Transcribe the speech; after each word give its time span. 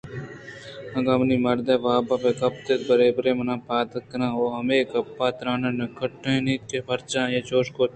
اگاں 0.97 1.17
منی 1.19 1.37
مرد 1.45 1.67
واب 1.85 2.05
بہ 2.21 2.29
کپیت 2.39 2.79
برے 2.87 3.07
برے 3.15 3.31
من 3.37 3.49
پاد 3.67 3.87
کناں 4.09 4.31
ءُہمے 4.41 4.79
گپ 4.91 5.17
ءُ 5.25 5.35
ترٛان 5.37 5.63
نہ 5.79 5.85
کُٹّیت 5.97 6.61
کہ 6.69 6.77
پرچہ 6.87 7.19
آئی 7.27 7.39
چوش 7.47 7.67
کُت 7.75 7.89